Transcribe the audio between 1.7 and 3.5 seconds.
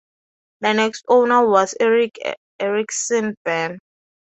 Erik Eriksen